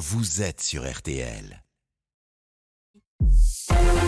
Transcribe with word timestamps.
vous 0.00 0.40
êtes 0.40 0.62
sur 0.62 0.90
RTL. 0.90 1.62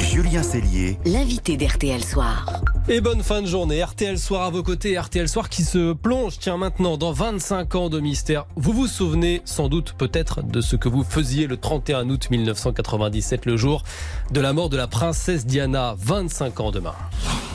Julien 0.01 0.43
Cellier, 0.43 0.99
l'invité 1.05 1.59
d'RTL 1.59 2.03
Soir. 2.03 2.63
Et 2.89 3.03
bonne 3.03 3.23
fin 3.23 3.43
de 3.43 3.47
journée. 3.47 3.85
RTL 3.85 4.19
Soir 4.19 4.45
à 4.45 4.51
vos 4.51 4.63
côtés. 4.63 4.99
RTL 4.99 5.29
Soir 5.29 5.51
qui 5.51 5.65
se 5.65 5.93
plonge, 5.93 6.39
tiens 6.39 6.57
maintenant, 6.57 6.97
dans 6.97 7.13
25 7.13 7.75
ans 7.75 7.91
de 7.91 8.01
mystère. 8.01 8.47
Vous 8.57 8.73
vous 8.73 8.87
souvenez 8.87 9.43
sans 9.45 9.69
doute 9.69 9.93
peut-être 9.99 10.43
de 10.43 10.63
ce 10.63 10.77
que 10.77 10.89
vous 10.89 11.05
faisiez 11.05 11.47
le 11.47 11.59
31 11.59 12.09
août 12.09 12.31
1997, 12.31 13.45
le 13.45 13.59
jour 13.59 13.85
de 14.31 14.41
la 14.41 14.55
mort 14.55 14.71
de 14.71 14.79
la 14.79 14.87
princesse 14.87 15.45
Diana. 15.45 15.95
25 15.99 16.61
ans 16.61 16.71
demain. 16.71 16.95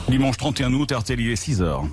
Dimanche 0.08 0.36
31 0.36 0.72
août, 0.74 0.92
RTL, 0.92 1.20
il 1.20 1.32
est 1.32 1.42
6h. 1.42 1.88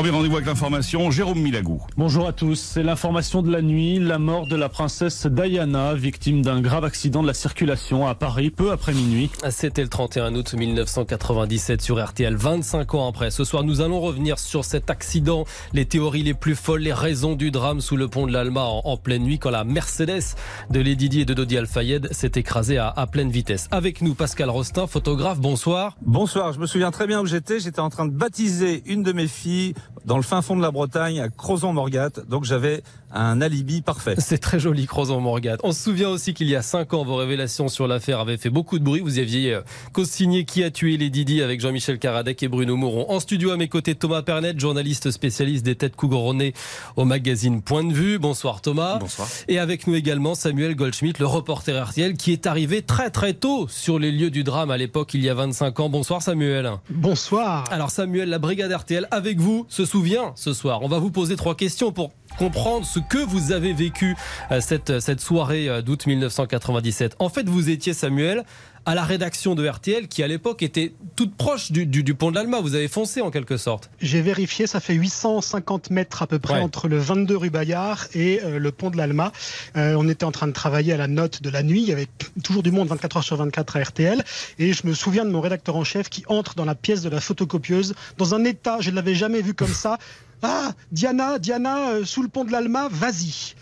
Premier 0.00 0.12
rendez-vous 0.12 0.36
avec 0.36 0.46
l'information, 0.46 1.10
Jérôme 1.10 1.40
Milagou. 1.40 1.82
Bonjour 1.98 2.26
à 2.26 2.32
tous. 2.32 2.58
C'est 2.58 2.82
l'information 2.82 3.42
de 3.42 3.52
la 3.52 3.60
nuit. 3.60 3.98
La 3.98 4.18
mort 4.18 4.46
de 4.46 4.56
la 4.56 4.70
princesse 4.70 5.26
Diana, 5.26 5.92
victime 5.92 6.40
d'un 6.40 6.62
grave 6.62 6.86
accident 6.86 7.20
de 7.20 7.26
la 7.26 7.34
circulation 7.34 8.06
à 8.06 8.14
Paris 8.14 8.48
peu 8.48 8.70
après 8.70 8.94
minuit. 8.94 9.30
C'était 9.50 9.82
le 9.82 9.90
31 9.90 10.34
août 10.36 10.54
1997 10.54 11.82
sur 11.82 12.02
RTL, 12.02 12.34
25 12.34 12.94
ans 12.94 13.08
après. 13.10 13.30
Ce 13.30 13.44
soir, 13.44 13.62
nous 13.62 13.82
allons 13.82 14.00
revenir 14.00 14.38
sur 14.38 14.64
cet 14.64 14.88
accident, 14.88 15.44
les 15.74 15.84
théories 15.84 16.22
les 16.22 16.32
plus 16.32 16.54
folles, 16.54 16.80
les 16.80 16.94
raisons 16.94 17.34
du 17.34 17.50
drame 17.50 17.82
sous 17.82 17.98
le 17.98 18.08
pont 18.08 18.26
de 18.26 18.32
l'Alma 18.32 18.62
en, 18.62 18.96
pleine 18.96 19.24
nuit 19.24 19.38
quand 19.38 19.50
la 19.50 19.64
Mercedes 19.64 20.34
de 20.70 20.80
Lady 20.80 21.10
Di 21.10 21.20
et 21.20 21.24
de 21.26 21.34
Dodi 21.34 21.58
Al-Fayed 21.58 22.08
s'est 22.10 22.32
écrasée 22.36 22.78
à, 22.78 22.88
à 22.88 23.06
pleine 23.06 23.30
vitesse. 23.30 23.68
Avec 23.70 24.00
nous, 24.00 24.14
Pascal 24.14 24.48
Rostin, 24.48 24.86
photographe. 24.86 25.40
Bonsoir. 25.40 25.98
Bonsoir. 26.00 26.54
Je 26.54 26.58
me 26.58 26.64
souviens 26.64 26.90
très 26.90 27.06
bien 27.06 27.20
où 27.20 27.26
j'étais. 27.26 27.60
J'étais 27.60 27.80
en 27.80 27.90
train 27.90 28.06
de 28.06 28.12
baptiser 28.12 28.82
une 28.86 29.02
de 29.02 29.12
mes 29.12 29.28
filles 29.28 29.74
dans 30.04 30.16
le 30.16 30.22
fin 30.22 30.42
fond 30.42 30.56
de 30.56 30.62
la 30.62 30.70
Bretagne, 30.70 31.20
à 31.20 31.28
Crozon-Morgat. 31.28 32.10
Donc 32.28 32.44
j'avais 32.44 32.82
un 33.12 33.40
alibi 33.40 33.82
parfait. 33.82 34.14
C'est 34.18 34.38
très 34.38 34.58
joli, 34.60 34.86
Crozon-Morgat. 34.86 35.58
On 35.62 35.72
se 35.72 35.82
souvient 35.82 36.08
aussi 36.08 36.34
qu'il 36.34 36.48
y 36.48 36.56
a 36.56 36.62
cinq 36.62 36.94
ans, 36.94 37.04
vos 37.04 37.16
révélations 37.16 37.68
sur 37.68 37.86
l'affaire 37.86 38.20
avaient 38.20 38.36
fait 38.36 38.50
beaucoup 38.50 38.78
de 38.78 38.84
bruit. 38.84 39.00
Vous 39.00 39.18
aviez 39.18 39.54
euh, 39.54 39.62
co-signé 39.92 40.44
Qui 40.44 40.64
a 40.64 40.70
tué 40.70 40.96
les 40.96 41.10
Didi 41.10 41.42
avec 41.42 41.60
Jean-Michel 41.60 41.98
Caradec 41.98 42.42
et 42.42 42.48
Bruno 42.48 42.76
Mouron. 42.76 43.06
En 43.10 43.20
studio 43.20 43.50
à 43.50 43.56
mes 43.56 43.68
côtés, 43.68 43.94
Thomas 43.94 44.22
Pernet, 44.22 44.54
journaliste 44.56 45.10
spécialiste 45.10 45.64
des 45.64 45.74
têtes 45.74 45.96
couronnées 45.96 46.54
au 46.96 47.04
magazine 47.04 47.62
Point 47.62 47.84
de 47.84 47.92
Vue. 47.92 48.18
Bonsoir 48.18 48.60
Thomas. 48.60 48.98
Bonsoir. 48.98 49.28
Et 49.48 49.58
avec 49.58 49.86
nous 49.86 49.94
également 49.94 50.34
Samuel 50.34 50.74
Goldschmidt, 50.76 51.20
le 51.20 51.26
reporter 51.26 51.82
RTL, 51.82 52.14
qui 52.14 52.32
est 52.32 52.46
arrivé 52.46 52.82
très 52.82 53.10
très 53.10 53.34
tôt 53.34 53.66
sur 53.68 53.98
les 53.98 54.12
lieux 54.12 54.30
du 54.30 54.44
drame 54.44 54.70
à 54.70 54.76
l'époque, 54.76 55.14
il 55.14 55.22
y 55.22 55.28
a 55.28 55.34
25 55.34 55.80
ans. 55.80 55.88
Bonsoir 55.88 56.22
Samuel. 56.22 56.70
Bonsoir. 56.90 57.64
Alors 57.70 57.90
Samuel, 57.90 58.28
la 58.28 58.38
brigade 58.38 58.72
RTL 58.72 59.08
avec 59.10 59.38
vous 59.38 59.66
se 59.68 59.84
souvient 59.84 60.32
ce 60.36 60.52
soir. 60.52 60.82
On 60.82 60.88
va 60.88 60.98
vous 60.98 61.10
poser 61.10 61.36
trois 61.36 61.54
questions 61.54 61.92
pour 61.92 62.12
comprendre 62.38 62.86
ce 62.86 62.99
que 63.08 63.18
vous 63.18 63.52
avez 63.52 63.72
vécu 63.72 64.16
euh, 64.50 64.60
cette, 64.60 65.00
cette 65.00 65.20
soirée 65.20 65.68
euh, 65.68 65.82
d'août 65.82 66.06
1997. 66.06 67.16
En 67.18 67.28
fait, 67.28 67.48
vous 67.48 67.70
étiez 67.70 67.94
Samuel 67.94 68.44
à 68.86 68.94
la 68.94 69.04
rédaction 69.04 69.54
de 69.54 69.68
RTL 69.68 70.08
qui 70.08 70.22
à 70.22 70.28
l'époque 70.28 70.62
était 70.62 70.94
toute 71.16 71.36
proche 71.36 71.70
du, 71.70 71.86
du, 71.86 72.14
pont 72.14 72.30
de 72.30 72.36
l'Alma. 72.36 72.60
Vous 72.60 72.74
avez 72.74 72.88
foncé 72.88 73.20
en 73.20 73.30
quelque 73.30 73.56
sorte. 73.56 73.90
J'ai 74.00 74.22
vérifié, 74.22 74.66
ça 74.66 74.80
fait 74.80 74.94
850 74.94 75.90
mètres 75.90 76.22
à 76.22 76.26
peu 76.26 76.38
près 76.38 76.60
entre 76.60 76.88
le 76.88 76.98
22 76.98 77.36
rue 77.36 77.50
Bayard 77.50 78.06
et 78.14 78.40
euh, 78.42 78.58
le 78.58 78.72
pont 78.72 78.90
de 78.90 78.96
l'Alma. 78.96 79.32
Euh, 79.76 79.94
on 79.98 80.08
était 80.08 80.24
en 80.24 80.32
train 80.32 80.46
de 80.46 80.52
travailler 80.52 80.92
à 80.92 80.96
la 80.96 81.08
note 81.08 81.42
de 81.42 81.50
la 81.50 81.62
nuit. 81.62 81.82
Il 81.82 81.88
y 81.88 81.92
avait 81.92 82.08
toujours 82.42 82.62
du 82.62 82.70
monde 82.70 82.88
24 82.88 83.18
heures 83.18 83.24
sur 83.24 83.36
24 83.36 83.76
à 83.76 83.82
RTL. 83.82 84.24
Et 84.58 84.72
je 84.72 84.86
me 84.86 84.94
souviens 84.94 85.24
de 85.24 85.30
mon 85.30 85.40
rédacteur 85.40 85.76
en 85.76 85.84
chef 85.84 86.08
qui 86.08 86.24
entre 86.26 86.54
dans 86.54 86.64
la 86.64 86.74
pièce 86.74 87.02
de 87.02 87.10
la 87.10 87.20
photocopieuse 87.20 87.94
dans 88.16 88.34
un 88.34 88.44
état, 88.44 88.78
je 88.80 88.90
ne 88.90 88.96
l'avais 88.96 89.14
jamais 89.14 89.42
vu 89.42 89.54
comme 89.54 89.68
ça. 89.68 89.98
Ah, 90.42 90.72
Diana, 90.92 91.38
Diana, 91.38 91.90
euh, 91.90 92.04
sous 92.04 92.22
le 92.22 92.28
pont 92.28 92.44
de 92.44 92.52
l'Alma, 92.52 92.88
vas-y. 92.90 93.54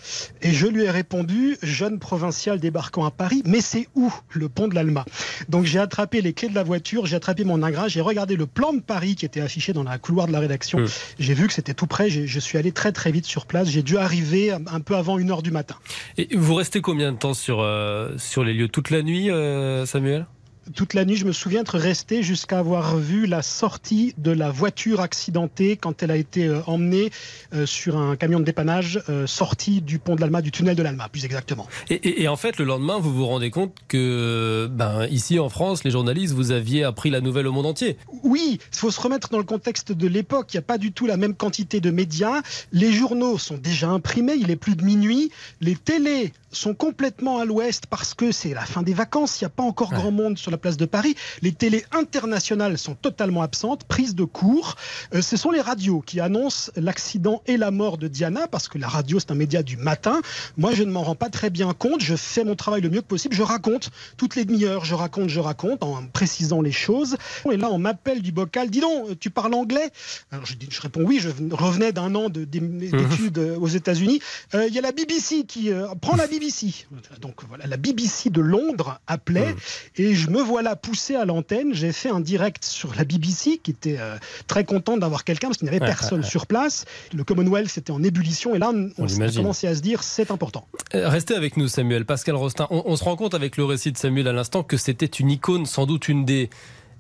Et 0.43 0.53
je 0.53 0.67
lui 0.67 0.84
ai 0.84 0.91
répondu, 0.91 1.57
jeune 1.62 1.98
provincial 1.98 2.61
débarquant 2.61 3.05
à 3.05 3.11
Paris, 3.11 3.43
mais 3.45 3.61
c'est 3.61 3.89
où 3.95 4.12
le 4.33 4.48
pont 4.48 4.69
de 4.69 4.75
l'Alma? 4.75 5.05
Donc 5.49 5.65
j'ai 5.65 5.79
attrapé 5.79 6.21
les 6.21 6.33
clés 6.33 6.49
de 6.49 6.55
la 6.55 6.62
voiture, 6.62 7.06
j'ai 7.06 7.17
attrapé 7.17 7.44
mon 7.44 7.62
ingrat, 7.62 7.88
j'ai 7.88 8.00
regardé 8.00 8.37
le 8.37 8.47
plan 8.47 8.72
de 8.72 8.81
Paris 8.81 9.17
qui 9.17 9.25
était 9.25 9.41
affiché 9.41 9.72
dans 9.72 9.83
la 9.83 9.99
couloir 9.99 10.27
de 10.27 10.33
la 10.33 10.41
rédaction. 10.41 10.78
Hmm. 10.78 10.87
J'ai 11.19 11.34
vu 11.34 11.47
que 11.47 11.53
c'était 11.53 11.75
tout 11.75 11.87
près, 11.87 12.11
je 12.11 12.38
suis 12.41 12.59
allé 12.59 12.72
très 12.72 12.93
très 12.93 13.11
vite 13.11 13.27
sur 13.27 13.47
place, 13.47 13.69
j'ai 13.69 13.83
dû 13.83 13.99
arriver 13.99 14.53
un 14.53 14.81
peu 14.81 14.97
avant 14.97 15.19
une 15.19 15.31
heure 15.31 15.43
du 15.43 15.50
matin. 15.50 15.77
Et 16.17 16.37
vous 16.37 16.55
restez 16.55 16.81
combien 16.81 17.12
de 17.12 17.19
temps 17.19 17.34
sur, 17.34 17.61
euh, 17.61 18.17
sur 18.19 18.44
les 18.44 18.55
lieux? 18.55 18.69
Toute 18.69 18.91
la 18.91 19.03
nuit, 19.03 19.31
euh, 19.31 19.87
Samuel? 19.87 20.27
Toute 20.75 20.95
la 20.95 21.05
nuit, 21.05 21.17
je 21.17 21.25
me 21.25 21.33
souviens 21.33 21.61
être 21.61 21.79
resté 21.79 22.23
jusqu'à 22.23 22.59
avoir 22.59 22.97
vu 22.97 23.27
la 23.27 23.43
sortie 23.43 24.15
de 24.19 24.31
la 24.31 24.51
voiture 24.51 25.01
accidentée 25.01 25.77
quand 25.77 26.03
elle 26.03 26.11
a 26.11 26.17
été 26.17 26.47
euh, 26.47 26.61
emmenée 26.67 27.11
euh, 27.55 27.67
sur 27.67 27.97
un 27.97 28.17
camion 28.17 28.41
de 28.41 28.45
dépannage 28.45 29.03
euh, 29.09 29.27
sortie 29.27 29.81
du 29.81 29.99
pont 29.99 30.17
de 30.17 30.21
l'Alma, 30.21 30.43
du 30.43 30.51
tunnel 30.51 30.77
de 30.77 30.83
l'Alma, 30.83 31.09
plus 31.09 31.25
exactement. 31.25 31.67
Et, 31.91 32.29
en 32.29 32.37
fait, 32.37 32.59
le 32.59 32.65
lendemain, 32.65 32.99
vous 32.99 33.12
vous 33.12 33.27
rendez 33.27 33.51
compte 33.51 33.75
que, 33.89 34.69
ben, 34.71 35.06
ici 35.11 35.39
en 35.39 35.49
France, 35.49 35.84
les 35.84 35.91
journalistes, 35.91 36.34
vous 36.34 36.51
aviez 36.51 36.85
appris 36.85 37.11
la 37.11 37.21
nouvelle 37.21 37.47
au 37.47 37.53
monde 37.53 37.67
entier. 37.67 37.97
Oui, 38.23 38.59
il 38.73 38.77
faut 38.79 38.91
se 38.91 39.00
remettre 39.00 39.29
dans 39.31 39.39
le 39.39 39.45
contexte 39.45 39.93
de 39.93 40.06
l'époque. 40.06 40.53
Il 40.53 40.56
n'y 40.56 40.61
a 40.61 40.62
pas 40.62 40.79
du 40.79 40.93
tout 40.93 41.06
la 41.06 41.17
même 41.17 41.35
quantité 41.35 41.81
de 41.81 41.91
médias. 41.91 42.43
Les 42.73 42.93
journaux 42.93 43.39
sont 43.39 43.56
déjà 43.59 43.89
imprimés. 43.89 44.35
Il 44.35 44.50
est 44.50 44.56
plus 44.56 44.77
de 44.77 44.85
minuit. 44.85 45.31
Les 45.61 45.77
télés 45.77 46.33
sont 46.50 46.75
complètement 46.75 47.38
à 47.38 47.44
l'ouest 47.44 47.86
parce 47.86 48.14
que 48.14 48.32
c'est 48.32 48.54
la 48.54 48.64
fin 48.64 48.82
des 48.82 48.94
vacances. 48.94 49.41
Il 49.41 49.44
n'y 49.44 49.47
a 49.47 49.50
pas 49.50 49.62
encore 49.62 49.91
grand 49.91 50.10
monde 50.10 50.38
sur 50.38 50.50
la 50.50 50.56
place 50.56 50.76
de 50.76 50.86
Paris. 50.86 51.14
Les 51.42 51.53
télés 51.53 51.84
internationales 51.92 52.78
sont 52.78 52.94
totalement 52.94 53.42
absentes, 53.42 53.84
prises 53.84 54.14
de 54.14 54.25
cours. 54.25 54.76
Euh, 55.14 55.22
ce 55.22 55.37
sont 55.37 55.50
les 55.50 55.60
radios 55.60 56.00
qui 56.00 56.20
annoncent 56.20 56.72
l'accident 56.76 57.42
et 57.47 57.56
la 57.56 57.70
mort 57.70 57.98
de 57.98 58.08
Diana 58.08 58.47
parce 58.48 58.69
que 58.69 58.78
la 58.78 58.88
radio, 58.88 59.20
c'est 59.20 59.31
un 59.31 59.34
média 59.34 59.62
du 59.62 59.76
matin. 59.76 60.20
Moi, 60.56 60.72
je 60.75 60.82
ne 60.82 60.91
m'en 60.91 61.03
rends 61.03 61.14
pas 61.14 61.28
très 61.28 61.50
bien 61.50 61.72
compte. 61.75 62.00
Je 62.00 62.16
fais 62.16 62.44
mon 62.44 62.56
travail 62.56 62.81
le 62.81 62.91
mieux 62.91 63.03
que 63.03 63.06
possible. 63.06 63.34
Je 63.34 63.42
raconte 63.42 63.91
toutes 64.16 64.37
les 64.37 64.44
demi-heures. 64.44 64.84
Je 64.84 64.94
raconte, 64.94 65.28
je 65.28 65.41
raconte 65.41 65.82
en 65.82 66.06
précisant 66.06 66.62
les 66.62 66.72
choses. 66.72 67.16
Et 67.50 67.56
là, 67.56 67.69
on 67.70 67.78
m'appelle 67.78 68.22
du 68.22 68.32
bocal. 68.32 68.70
Dis 68.70 68.81
donc, 68.81 69.19
tu 69.19 69.31
parles 69.31 69.54
anglais? 69.54 69.91
Alors, 70.31 70.47
je, 70.47 70.54
je 70.69 70.81
réponds 70.81 71.03
oui. 71.03 71.20
Je 71.20 71.28
revenais 71.50 71.92
d'un 71.92 72.14
an 72.14 72.28
d'études 72.31 73.38
aux 73.60 73.69
États-Unis. 73.69 74.20
Euh, 74.54 74.66
il 74.69 74.75
y 74.75 74.78
a 74.78 74.82
la 74.82 74.92
BBC 74.92 75.44
qui 75.44 75.70
euh, 75.70 75.87
prend 76.00 76.16
la 76.16 76.26
BBC 76.26 76.38
BBC. 76.38 76.87
Donc 77.21 77.43
voilà, 77.49 77.66
la 77.66 77.76
BBC 77.76 78.31
de 78.31 78.41
Londres 78.41 79.00
appelait 79.06 79.53
mmh. 79.53 79.56
et 80.03 80.15
je 80.15 80.31
me 80.31 80.41
voilà 80.41 80.76
poussé 80.76 81.15
à 81.15 81.25
l'antenne. 81.25 81.75
J'ai 81.75 81.93
fait 81.93 82.10
un 82.10 82.21
direct 82.21 82.65
sur 82.65 82.94
la 82.94 83.04
BBC 83.04 83.59
qui 83.59 83.71
était 83.71 83.97
euh, 83.99 84.16
très 84.47 84.65
content 84.65 84.97
d'avoir 84.97 85.25
quelqu'un 85.25 85.49
parce 85.49 85.59
qu'il 85.59 85.69
n'y 85.69 85.76
avait 85.76 85.84
personne 85.84 86.22
sur 86.22 86.47
place. 86.47 86.84
Le 87.15 87.25
Commonwealth 87.25 87.76
était 87.76 87.91
en 87.91 88.03
ébullition 88.03 88.54
et 88.54 88.59
là 88.59 88.71
on, 88.72 88.91
on 88.99 89.21
a 89.21 89.31
commencé 89.32 89.66
à 89.66 89.75
se 89.75 89.81
dire 89.81 90.03
c'est 90.03 90.31
important. 90.31 90.66
Euh, 90.94 91.09
restez 91.09 91.34
avec 91.34 91.56
nous 91.56 91.69
Samuel. 91.69 92.04
Pascal 92.04 92.37
Rostin, 92.37 92.66
on, 92.70 92.97
se 92.97 93.05
rend 93.05 93.16
compte 93.16 93.34
avec 93.34 93.56
le 93.56 93.65
récit 93.65 93.93
de 93.93 93.99
Samuel 93.99 94.28
à 94.28 94.32
l'instant 94.32 94.62
que 94.62 94.76
c'était 94.76 95.06
une 95.06 95.31
icône, 95.31 95.66
sans 95.66 95.87
doute 95.87 96.09
une 96.09 96.25
des 96.25 96.50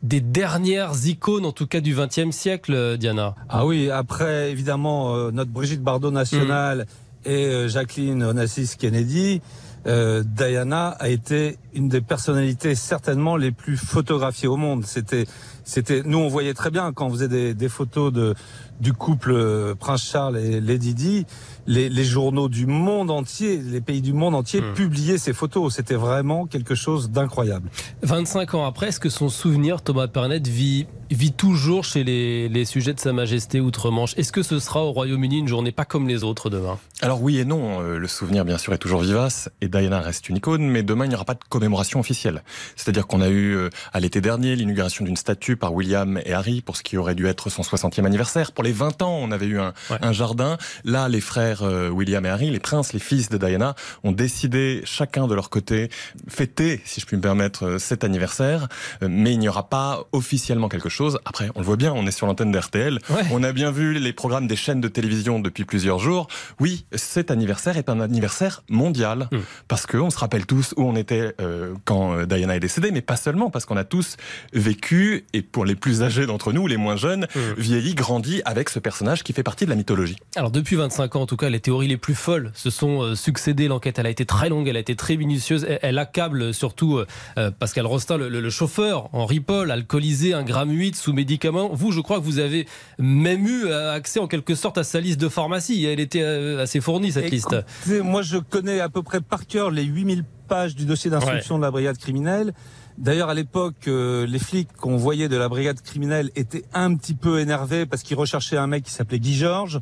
des 0.04 0.20
dernières 0.20 1.06
icônes, 1.06 1.44
en 1.44 1.50
tout 1.50 1.66
cas 1.66 1.80
du 1.80 1.92
XXe 1.92 2.30
siècle, 2.30 2.72
euh, 2.72 2.96
Diana. 2.96 3.34
Ah 3.48 3.66
oui, 3.66 3.90
après 3.90 4.52
évidemment 4.52 5.32
notre 5.32 5.50
Brigitte 5.50 5.82
Bardot 5.82 6.12
nationale. 6.12 6.82
Mmh 6.82 7.07
et 7.24 7.46
euh, 7.46 7.68
Jacqueline 7.68 8.22
Onassis 8.22 8.76
Kennedy, 8.78 9.40
euh, 9.86 10.22
Diana 10.24 10.88
a 10.88 11.08
été 11.08 11.58
une 11.74 11.88
des 11.88 12.00
personnalités 12.00 12.74
certainement 12.74 13.36
les 13.36 13.52
plus 13.52 13.76
photographiées 13.76 14.48
au 14.48 14.56
monde. 14.56 14.84
C'était, 14.84 15.26
c'était, 15.68 16.02
nous 16.02 16.16
on 16.16 16.28
voyait 16.28 16.54
très 16.54 16.70
bien 16.70 16.94
quand 16.94 17.08
on 17.08 17.10
faisait 17.10 17.28
des, 17.28 17.52
des 17.52 17.68
photos 17.68 18.10
de 18.10 18.34
du 18.80 18.92
couple 18.92 19.32
euh, 19.32 19.74
Prince 19.74 20.02
Charles 20.02 20.38
et 20.38 20.60
Lady 20.60 20.94
Di, 20.94 21.26
les, 21.66 21.88
les, 21.88 22.04
journaux 22.04 22.48
du 22.48 22.66
monde 22.66 23.10
entier, 23.10 23.58
les 23.58 23.80
pays 23.80 24.00
du 24.00 24.12
monde 24.12 24.34
entier 24.34 24.60
hmm. 24.60 24.74
publiaient 24.74 25.18
ces 25.18 25.32
photos. 25.32 25.74
C'était 25.74 25.96
vraiment 25.96 26.46
quelque 26.46 26.74
chose 26.74 27.10
d'incroyable. 27.10 27.68
25 28.02 28.54
ans 28.54 28.64
après, 28.64 28.88
est-ce 28.88 29.00
que 29.00 29.10
son 29.10 29.28
souvenir, 29.28 29.82
Thomas 29.82 30.06
Pernet, 30.06 30.38
vit 30.38 30.86
vit 31.10 31.32
toujours 31.32 31.84
chez 31.84 32.04
les, 32.04 32.64
sujets 32.64 32.92
de 32.92 33.00
Sa 33.00 33.12
Majesté 33.12 33.60
Outre-Manche? 33.60 34.14
Est-ce 34.16 34.32
que 34.32 34.42
ce 34.42 34.58
sera 34.58 34.84
au 34.84 34.92
Royaume-Uni 34.92 35.38
une 35.38 35.48
journée 35.48 35.72
pas 35.72 35.84
comme 35.84 36.06
les 36.08 36.24
autres 36.24 36.50
demain? 36.50 36.78
Alors 37.00 37.22
oui 37.22 37.38
et 37.38 37.44
non. 37.44 37.80
Euh, 37.80 37.98
le 37.98 38.08
souvenir, 38.08 38.44
bien 38.44 38.58
sûr, 38.58 38.72
est 38.72 38.78
toujours 38.78 39.00
vivace 39.00 39.48
et 39.60 39.68
Diana 39.68 40.00
reste 40.00 40.28
une 40.28 40.36
icône, 40.36 40.68
mais 40.68 40.82
demain, 40.82 41.06
il 41.06 41.08
n'y 41.08 41.14
aura 41.14 41.24
pas 41.24 41.34
de 41.34 41.40
commémoration 41.48 42.00
officielle. 42.00 42.42
C'est-à-dire 42.76 43.06
qu'on 43.06 43.20
a 43.20 43.28
eu, 43.28 43.54
euh, 43.54 43.70
à 43.92 44.00
l'été 44.00 44.20
dernier, 44.20 44.54
l'inauguration 44.56 45.04
d'une 45.04 45.16
statue 45.16 45.56
par 45.58 45.74
William 45.74 46.20
et 46.24 46.32
Harry 46.32 46.60
pour 46.60 46.76
ce 46.76 46.82
qui 46.82 46.96
aurait 46.96 47.14
dû 47.14 47.26
être 47.26 47.50
son 47.50 47.62
60e 47.62 48.04
anniversaire. 48.04 48.52
Pour 48.52 48.64
les 48.64 48.72
20 48.72 49.02
ans, 49.02 49.18
on 49.20 49.30
avait 49.30 49.46
eu 49.46 49.60
un, 49.60 49.74
un 49.90 50.12
jardin. 50.12 50.56
Là, 50.84 51.08
les 51.08 51.20
frères 51.20 51.62
euh, 51.62 51.88
William 51.88 52.24
et 52.24 52.28
Harry, 52.28 52.50
les 52.50 52.60
princes, 52.60 52.92
les 52.92 52.98
fils 52.98 53.28
de 53.28 53.36
Diana, 53.38 53.74
ont 54.04 54.12
décidé, 54.12 54.82
chacun 54.84 55.26
de 55.26 55.34
leur 55.34 55.50
côté, 55.50 55.90
fêter, 56.28 56.80
si 56.84 57.00
je 57.00 57.06
puis 57.06 57.16
me 57.16 57.22
permettre, 57.22 57.78
cet 57.78 58.04
anniversaire. 58.04 58.68
Mais 59.02 59.32
il 59.32 59.38
n'y 59.38 59.48
aura 59.48 59.68
pas 59.68 60.04
officiellement 60.12 60.68
quelque 60.68 60.88
chose 60.88 61.18
après, 61.24 61.50
on 61.54 61.60
le 61.60 61.66
voit 61.66 61.76
bien, 61.76 61.92
on 61.92 62.06
est 62.06 62.10
sur 62.10 62.26
l'antenne 62.26 62.52
d'RTL. 62.52 62.98
On 63.30 63.42
a 63.42 63.52
bien 63.52 63.70
vu 63.70 63.94
les 63.94 64.12
programmes 64.12 64.46
des 64.46 64.56
chaînes 64.56 64.80
de 64.80 64.88
télévision 64.88 65.40
depuis 65.40 65.64
plusieurs 65.64 65.98
jours. 65.98 66.28
Oui, 66.60 66.86
cet 66.92 67.30
anniversaire 67.30 67.76
est 67.76 67.88
un 67.88 68.00
anniversaire 68.00 68.62
mondial. 68.68 69.28
Hmm. 69.32 69.38
Parce 69.68 69.86
qu'on 69.86 70.10
se 70.10 70.18
rappelle 70.18 70.46
tous 70.46 70.74
où 70.76 70.84
on 70.84 70.96
était 70.96 71.34
euh, 71.40 71.74
quand 71.84 72.14
euh, 72.14 72.26
Diana 72.26 72.56
est 72.56 72.60
décédée, 72.60 72.90
mais 72.90 73.02
pas 73.02 73.16
seulement, 73.16 73.50
parce 73.50 73.64
qu'on 73.64 73.76
a 73.76 73.84
tous 73.84 74.16
vécu 74.52 75.26
et 75.32 75.42
pour 75.50 75.64
les 75.64 75.74
plus 75.74 76.02
âgés 76.02 76.26
d'entre 76.26 76.52
nous, 76.52 76.66
les 76.66 76.76
moins 76.76 76.96
jeunes, 76.96 77.26
mmh. 77.34 77.40
vieillit, 77.56 77.94
grandit 77.94 78.42
avec 78.44 78.68
ce 78.68 78.78
personnage 78.78 79.22
qui 79.22 79.32
fait 79.32 79.42
partie 79.42 79.64
de 79.64 79.70
la 79.70 79.76
mythologie. 79.76 80.16
Alors 80.36 80.50
depuis 80.50 80.76
25 80.76 81.16
ans, 81.16 81.22
en 81.22 81.26
tout 81.26 81.36
cas, 81.36 81.48
les 81.48 81.60
théories 81.60 81.88
les 81.88 81.96
plus 81.96 82.14
folles 82.14 82.50
se 82.54 82.70
sont 82.70 83.02
euh, 83.02 83.14
succédées. 83.14 83.68
L'enquête, 83.68 83.98
elle 83.98 84.06
a 84.06 84.10
été 84.10 84.24
très 84.24 84.48
longue, 84.48 84.68
elle 84.68 84.76
a 84.76 84.80
été 84.80 84.96
très 84.96 85.16
minutieuse. 85.16 85.66
Elle, 85.82 85.98
accable 85.98 86.54
surtout 86.54 86.98
euh, 87.38 87.50
Pascal 87.50 87.86
Rostin, 87.86 88.16
le, 88.16 88.50
chauffeur, 88.50 89.08
Henri 89.12 89.40
Paul, 89.40 89.70
alcoolisé, 89.70 90.34
un 90.34 90.44
gramme 90.44 90.70
8 90.70 90.96
sous 90.96 91.12
médicaments. 91.12 91.70
Vous, 91.72 91.92
je 91.92 92.00
crois 92.00 92.18
que 92.18 92.24
vous 92.24 92.38
avez 92.38 92.66
même 92.98 93.46
eu 93.46 93.70
accès 93.70 94.20
en 94.20 94.26
quelque 94.26 94.54
sorte 94.54 94.78
à 94.78 94.84
sa 94.84 95.00
liste 95.00 95.20
de 95.20 95.28
pharmacie. 95.28 95.84
Elle 95.84 96.00
était 96.00 96.22
assez 96.22 96.80
fournie, 96.80 97.12
cette 97.12 97.30
liste. 97.30 97.56
Moi, 98.02 98.22
je 98.22 98.38
connais 98.38 98.80
à 98.80 98.88
peu 98.88 99.02
près 99.02 99.20
par 99.20 99.46
cœur 99.46 99.70
les 99.70 99.84
8000 99.84 100.24
pages 100.48 100.74
du 100.74 100.86
dossier 100.86 101.10
d'instruction 101.10 101.58
de 101.58 101.62
la 101.62 101.70
brigade 101.70 101.98
criminelle. 101.98 102.54
D'ailleurs, 102.98 103.28
à 103.28 103.34
l'époque, 103.34 103.86
euh, 103.86 104.26
les 104.26 104.40
flics 104.40 104.72
qu'on 104.76 104.96
voyait 104.96 105.28
de 105.28 105.36
la 105.36 105.48
brigade 105.48 105.80
criminelle 105.80 106.32
étaient 106.34 106.64
un 106.74 106.96
petit 106.96 107.14
peu 107.14 107.38
énervés 107.38 107.86
parce 107.86 108.02
qu'ils 108.02 108.16
recherchaient 108.16 108.56
un 108.56 108.66
mec 108.66 108.82
qui 108.82 108.90
s'appelait 108.90 109.20
Guy 109.20 109.36
Georges. 109.36 109.80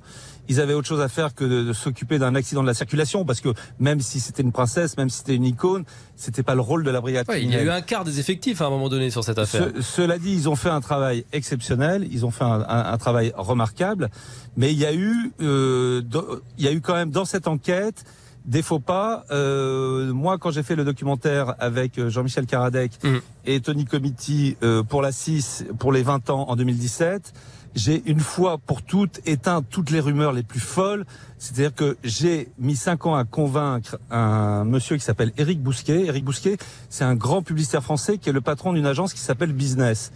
Ils 0.49 0.61
avaient 0.61 0.75
autre 0.75 0.87
chose 0.87 1.01
à 1.01 1.09
faire 1.09 1.35
que 1.35 1.45
de, 1.45 1.73
s'occuper 1.73 2.19
d'un 2.19 2.35
accident 2.35 2.61
de 2.61 2.67
la 2.67 2.75
circulation 2.75 3.25
parce 3.25 3.41
que 3.41 3.49
même 3.81 4.01
si 4.03 4.21
c'était 4.21 4.43
une 4.43 4.53
princesse, 4.53 4.99
même 4.99 5.09
si 5.09 5.19
c'était 5.19 5.35
une 5.35 5.47
icône, 5.47 5.85
c'était 6.15 6.43
pas 6.43 6.55
le 6.55 6.61
rôle 6.61 6.85
de 6.85 6.91
la 6.91 7.01
brigade 7.01 7.27
criminelle. 7.27 7.63
Il 7.63 7.67
y 7.67 7.71
a 7.71 7.73
eu 7.73 7.75
un 7.75 7.81
quart 7.81 8.05
des 8.05 8.21
effectifs 8.21 8.61
à 8.61 8.67
un 8.67 8.71
moment 8.71 8.91
donné 8.91 9.11
sur 9.11 9.25
cette 9.25 9.39
affaire. 9.39 9.71
cela 9.81 10.19
dit, 10.19 10.35
ils 10.35 10.49
ont 10.51 10.57
fait 10.57 10.69
un 10.69 10.83
travail 10.83 11.25
exceptionnel, 11.33 12.07
ils 12.13 12.27
ont 12.27 12.31
fait 12.31 12.45
un, 12.45 12.67
un, 12.69 12.99
travail 12.99 13.33
remarquable, 13.35 14.11
mais 14.59 14.73
il 14.73 14.79
y 14.79 14.85
a 14.85 14.93
eu, 14.93 15.33
euh, 15.41 16.03
il 16.59 16.65
y 16.65 16.69
a 16.69 16.73
eu 16.73 16.83
quand 16.83 16.95
même 16.95 17.11
dans 17.11 17.25
cette 17.25 17.49
enquête 17.49 18.05
des 18.47 18.63
faux 18.63 18.79
pas. 18.79 19.25
Euh, 19.31 20.13
moi, 20.13 20.39
quand 20.39 20.51
j'ai 20.51 20.63
fait 20.63 20.77
le 20.77 20.85
documentaire 20.85 21.55
avec 21.59 21.99
euh, 21.99 22.09
Jean-Michel 22.09 22.47
Karadec 22.47 22.93
mm. 23.03 23.17
et 23.45 23.61
Tony 23.61 23.85
Comiti 23.85 24.57
euh, 24.63 24.83
pour 24.83 25.03
la 25.03 25.13
6, 25.13 25.67
pour 25.79 25.93
les 25.93 26.03
20 26.03 26.31
ans 26.31 26.49
en 26.49 26.57
2017, 26.57 27.33
j'ai 27.75 28.03
une 28.07 28.21
fois 28.21 28.57
pour 28.59 28.83
toutes 28.83 29.21
éteint 29.27 29.63
toutes 29.63 29.91
les 29.91 30.01
rumeurs 30.01 30.33
les 30.33 30.45
plus 30.45 30.61
folles. 30.61 31.05
C'est-à-dire 31.39 31.75
que 31.75 31.97
j'ai 32.05 32.49
mis 32.59 32.77
5 32.77 33.07
ans 33.07 33.15
à 33.15 33.25
convaincre 33.25 33.99
un 34.11 34.65
monsieur 34.65 34.97
qui 34.97 35.05
s'appelle 35.05 35.33
Éric 35.37 35.63
Bousquet. 35.63 36.07
Éric 36.07 36.25
Bousquet, 36.25 36.57
c'est 36.89 37.05
un 37.05 37.15
grand 37.15 37.43
publicitaire 37.43 37.83
français 37.83 38.17
qui 38.17 38.31
est 38.31 38.33
le 38.33 38.41
patron 38.41 38.73
d'une 38.73 38.87
agence 38.87 39.13
qui 39.13 39.21
s'appelle 39.21 39.53
Business. 39.53 40.13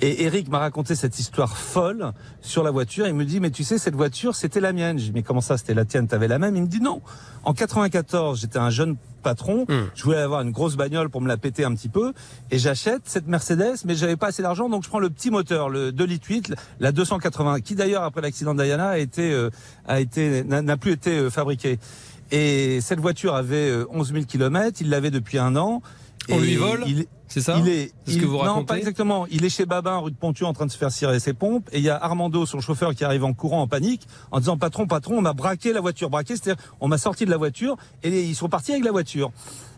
Et 0.00 0.24
Eric 0.24 0.48
m'a 0.48 0.58
raconté 0.58 0.94
cette 0.94 1.18
histoire 1.18 1.56
folle 1.56 2.12
sur 2.40 2.62
la 2.62 2.70
voiture. 2.70 3.06
Il 3.06 3.14
me 3.14 3.24
dit, 3.24 3.40
mais 3.40 3.50
tu 3.50 3.64
sais, 3.64 3.78
cette 3.78 3.94
voiture, 3.94 4.34
c'était 4.34 4.60
la 4.60 4.72
mienne. 4.72 4.98
Je 4.98 5.04
dis, 5.04 5.12
mais 5.12 5.22
comment 5.22 5.40
ça, 5.40 5.56
c'était 5.56 5.74
la 5.74 5.84
tienne, 5.84 6.08
t'avais 6.08 6.28
la 6.28 6.38
même? 6.38 6.56
Il 6.56 6.62
me 6.62 6.68
dit, 6.68 6.80
non. 6.80 7.00
En 7.44 7.54
94, 7.54 8.40
j'étais 8.40 8.58
un 8.58 8.70
jeune 8.70 8.96
patron. 9.22 9.66
Hmm. 9.68 9.84
Je 9.94 10.02
voulais 10.04 10.18
avoir 10.18 10.42
une 10.42 10.50
grosse 10.50 10.76
bagnole 10.76 11.10
pour 11.10 11.20
me 11.20 11.28
la 11.28 11.36
péter 11.36 11.64
un 11.64 11.74
petit 11.74 11.88
peu. 11.88 12.12
Et 12.50 12.58
j'achète 12.58 13.02
cette 13.04 13.28
Mercedes, 13.28 13.84
mais 13.84 13.94
j'avais 13.94 14.16
pas 14.16 14.28
assez 14.28 14.42
d'argent, 14.42 14.68
donc 14.68 14.82
je 14.82 14.88
prends 14.88 14.98
le 14.98 15.10
petit 15.10 15.30
moteur, 15.30 15.68
le 15.68 15.92
2 15.92 16.04
litres 16.04 16.26
8, 16.28 16.54
la 16.80 16.92
280, 16.92 17.60
qui 17.60 17.74
d'ailleurs, 17.74 18.02
après 18.02 18.20
l'accident 18.20 18.54
de 18.54 18.62
Diana, 18.62 18.90
a 18.90 18.98
été, 18.98 19.32
euh, 19.32 19.50
a 19.86 20.00
été, 20.00 20.42
n'a 20.44 20.76
plus 20.76 20.92
été 20.92 21.18
euh, 21.18 21.30
fabriquée. 21.30 21.78
Et 22.32 22.80
cette 22.80 23.00
voiture 23.00 23.34
avait 23.34 23.70
11 23.90 24.12
000 24.12 24.24
km, 24.24 24.78
il 24.80 24.90
l'avait 24.90 25.10
depuis 25.10 25.38
un 25.38 25.56
an. 25.56 25.82
On 26.30 26.38
lui 26.38 26.56
vole 26.56 26.84
c'est 27.34 27.40
ça 27.40 27.56
Il 27.58 27.68
est, 27.68 27.92
ce 28.06 28.16
que 28.16 28.26
vous 28.26 28.38
racontez 28.38 28.60
Non, 28.60 28.64
pas 28.64 28.78
exactement. 28.78 29.26
Il 29.28 29.44
est 29.44 29.48
chez 29.48 29.66
Babin, 29.66 29.98
rue 29.98 30.12
de 30.12 30.16
Pontu, 30.16 30.44
en 30.44 30.52
train 30.52 30.66
de 30.66 30.70
se 30.70 30.78
faire 30.78 30.92
cirer 30.92 31.18
ses 31.18 31.32
pompes. 31.32 31.68
Et 31.72 31.78
il 31.78 31.84
y 31.84 31.90
a 31.90 31.96
Armando, 31.96 32.46
son 32.46 32.60
chauffeur, 32.60 32.94
qui 32.94 33.04
arrive 33.04 33.24
en 33.24 33.32
courant, 33.32 33.62
en 33.62 33.66
panique, 33.66 34.06
en 34.30 34.38
disant 34.38 34.56
Patron, 34.56 34.86
patron, 34.86 35.18
on 35.18 35.20
m'a 35.20 35.32
braqué 35.32 35.72
la 35.72 35.80
voiture. 35.80 36.10
Braqué, 36.10 36.36
c'est-à-dire, 36.36 36.62
on 36.80 36.86
m'a 36.86 36.98
sorti 36.98 37.24
de 37.24 37.30
la 37.30 37.36
voiture 37.36 37.76
et 38.04 38.22
ils 38.22 38.36
sont 38.36 38.48
partis 38.48 38.72
avec 38.72 38.84
la 38.84 38.92
voiture. 38.92 39.32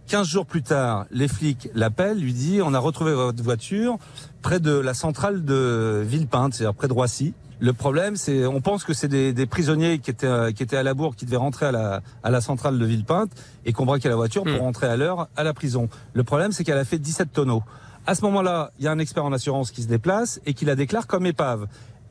15 0.09 0.27
jours 0.27 0.47
plus 0.47 0.63
tard, 0.63 1.07
les 1.11 1.29
flics 1.29 1.69
l'appellent, 1.75 2.19
lui 2.19 2.33
disent 2.33 2.63
On 2.63 2.75
a 2.75 2.79
retrouvé 2.79 3.15
votre 3.15 3.43
voiture 3.43 3.97
près 4.43 4.61
de 4.61 4.73
la 4.73 4.93
centrale 4.93 5.45
de 5.45 6.05
Villepinte, 6.07 6.55
c'est-à-dire 6.55 6.75
près 6.75 6.89
de 6.89 6.93
Roissy. 6.93 7.33
Le 7.59 7.73
problème, 7.73 8.17
c'est, 8.17 8.45
on 8.45 8.61
pense 8.61 8.85
que 8.85 8.93
c'est 8.93 9.09
des, 9.09 9.33
des, 9.33 9.47
prisonniers 9.47 9.99
qui 9.99 10.11
étaient, 10.11 10.27
euh, 10.27 10.53
qui 10.53 10.63
étaient 10.63 10.77
à 10.77 10.83
la 10.83 10.93
bourre, 10.93 11.17
qui 11.17 11.25
devaient 11.25 11.37
rentrer 11.37 11.67
à 11.67 11.73
la, 11.73 12.03
à 12.23 12.31
la 12.31 12.43
centrale 12.43 12.79
de 12.79 12.85
Villepinte 12.85 13.31
et 13.65 13.73
qu'on 13.73 13.87
braquait 13.87 14.11
la 14.11 14.17
voiture 14.17 14.45
pour 14.45 14.53
hmm. 14.53 14.59
rentrer 14.59 14.87
à 14.89 14.97
l'heure 14.97 15.29
à 15.37 15.43
la 15.43 15.55
prison. 15.55 15.89
Le 16.13 16.23
problème, 16.23 16.53
c'est 16.53 16.65
qu'elle 16.65 16.77
a 16.77 16.85
fait 16.85 16.99
17 16.99 17.33
tonneaux. 17.33 17.63
À 18.07 18.15
ce 18.15 18.23
moment-là, 18.23 18.71
il 18.79 18.85
y 18.85 18.89
a 18.89 18.93
un 18.93 18.99
expert 18.99 19.25
en 19.25 19.33
assurance 19.33 19.71
qui 19.71 19.83
se 19.83 19.89
déplace 19.89 20.41
et 20.45 20.55
qui 20.55 20.65
la 20.65 20.77
déclare 20.77 21.07
comme 21.07 21.27
épave. 21.27 21.67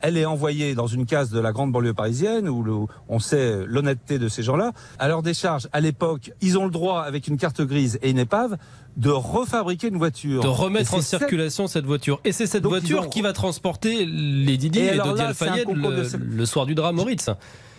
Elle 0.08 0.18
est 0.18 0.26
envoyée 0.26 0.76
dans 0.76 0.86
une 0.86 1.08
case 1.08 1.32
de 1.32 1.40
la 1.40 1.52
grande 1.52 1.72
banlieue 1.72 1.96
parisienne 1.96 2.48
où 2.48 2.88
on 3.10 3.18
sait 3.18 3.66
l'honnêteté 3.66 4.20
de 4.20 4.28
ces 4.28 4.44
gens-là. 4.44 4.72
À 5.00 5.08
leur 5.08 5.24
décharge, 5.24 5.68
à 5.74 5.82
l'époque, 5.82 6.32
ils 6.42 6.60
ont 6.60 6.66
le 6.66 6.70
droit, 6.70 7.02
avec 7.02 7.28
une 7.28 7.38
carte 7.38 7.64
grise 7.64 7.98
et 8.04 8.12
une 8.12 8.20
épave, 8.20 8.56
de 8.98 9.10
refabriquer 9.10 9.88
une 9.88 9.98
voiture. 9.98 10.44
De 10.44 10.48
remettre 10.48 10.94
en 10.94 11.02
circulation 11.02 11.66
cette... 11.66 11.86
voiture. 11.86 12.22
Et 12.24 12.34
c'est 12.34 12.46
cette 12.46 12.68
voiture 12.68 13.10
qui 13.10 13.24
va 13.24 13.34
transporter 13.34 14.06
les 14.06 14.58
Didier 14.58 14.86
et, 14.86 14.96
et 14.96 14.98
Dodi 14.98 15.22
Alfayed 15.22 15.68
le, 15.74 16.46
soir 16.46 16.68
du 16.68 16.76
drame 16.76 16.98
Moritz. 16.98 17.32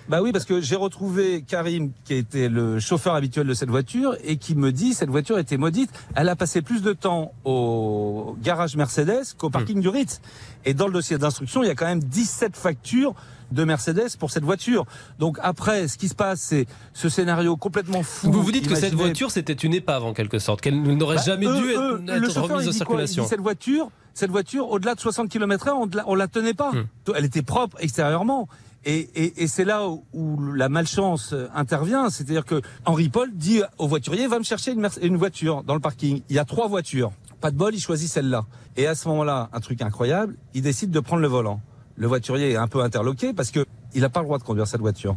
Bah 0.08 0.20
oui, 0.22 0.32
parce 0.32 0.44
que 0.44 0.60
j'ai 0.60 0.76
retrouvé 0.76 1.42
Karim, 1.46 1.90
qui 2.04 2.14
était 2.14 2.48
le 2.48 2.78
chauffeur 2.78 3.14
habituel 3.14 3.46
de 3.46 3.54
cette 3.54 3.70
voiture, 3.70 4.16
et 4.22 4.36
qui 4.36 4.54
me 4.54 4.70
dit 4.70 4.94
cette 4.94 5.10
voiture 5.10 5.38
était 5.38 5.56
maudite. 5.56 5.90
Elle 6.14 6.28
a 6.28 6.36
passé 6.36 6.62
plus 6.62 6.82
de 6.82 6.92
temps 6.92 7.32
au 7.44 8.36
garage 8.42 8.76
Mercedes 8.76 9.34
qu'au 9.36 9.50
parking 9.50 9.80
du 9.80 9.88
Ritz. 9.88 10.20
Et 10.64 10.74
dans 10.74 10.86
le 10.86 10.92
dossier 10.92 11.18
d'instruction, 11.18 11.62
il 11.62 11.66
y 11.66 11.70
a 11.70 11.74
quand 11.74 11.86
même 11.86 12.02
17 12.02 12.56
factures 12.56 13.14
de 13.52 13.64
Mercedes 13.64 14.16
pour 14.18 14.30
cette 14.30 14.44
voiture. 14.44 14.86
Donc 15.18 15.38
après, 15.42 15.88
ce 15.88 15.98
qui 15.98 16.08
se 16.08 16.14
passe, 16.14 16.40
c'est 16.40 16.66
ce 16.92 17.08
scénario 17.08 17.56
complètement 17.56 18.02
fou. 18.02 18.30
Vous 18.30 18.42
vous 18.42 18.52
dites 18.52 18.68
que 18.68 18.74
cette 18.74 18.94
voiture, 18.94 19.30
c'était 19.30 19.52
une 19.52 19.74
épave 19.74 20.04
en 20.04 20.12
quelque 20.12 20.38
sorte, 20.38 20.60
qu'elle 20.60 20.80
n'aurait 20.80 21.16
bah, 21.16 21.22
jamais 21.24 21.46
dû 21.46 21.70
être, 21.70 22.40
remise 22.40 22.68
en 22.68 22.72
circulation. 22.72 23.26
cette 23.26 23.40
voiture, 23.40 23.90
cette 24.14 24.30
voiture, 24.30 24.70
au-delà 24.70 24.94
de 24.94 25.00
60 25.00 25.28
km/h, 25.28 25.72
on, 25.72 25.88
on 26.06 26.14
la 26.14 26.28
tenait 26.28 26.54
pas. 26.54 26.72
Hmm. 26.72 26.86
Elle 27.14 27.24
était 27.24 27.42
propre 27.42 27.76
extérieurement. 27.80 28.48
Et, 28.86 29.10
et, 29.14 29.42
et 29.42 29.46
c'est 29.48 29.64
là 29.64 29.86
où, 29.88 30.52
la 30.54 30.70
malchance 30.70 31.34
intervient, 31.54 32.08
c'est-à-dire 32.08 32.44
que 32.44 32.62
Henri 32.86 33.10
Paul 33.10 33.30
dit 33.34 33.60
au 33.76 33.88
voiturier 33.88 34.26
va 34.28 34.38
me 34.38 34.44
chercher 34.44 34.72
une, 34.72 34.88
une 35.02 35.16
voiture 35.16 35.62
dans 35.64 35.74
le 35.74 35.80
parking. 35.80 36.22
Il 36.30 36.36
y 36.36 36.38
a 36.38 36.44
trois 36.44 36.68
voitures. 36.68 37.12
Pas 37.40 37.50
de 37.50 37.56
bol, 37.56 37.74
il 37.74 37.80
choisit 37.80 38.08
celle-là. 38.08 38.46
Et 38.76 38.86
à 38.86 38.94
ce 38.94 39.08
moment-là, 39.08 39.50
un 39.52 39.60
truc 39.60 39.82
incroyable, 39.82 40.36
il 40.54 40.62
décide 40.62 40.90
de 40.90 41.00
prendre 41.00 41.20
le 41.20 41.28
volant 41.28 41.60
le 41.96 42.06
voiturier 42.06 42.52
est 42.52 42.56
un 42.56 42.68
peu 42.68 42.82
interloqué 42.82 43.32
parce 43.32 43.50
que 43.50 43.64
il 43.94 44.02
n'a 44.02 44.08
pas 44.08 44.20
le 44.20 44.26
droit 44.26 44.38
de 44.38 44.42
conduire 44.42 44.66
cette 44.66 44.80
voiture. 44.80 45.16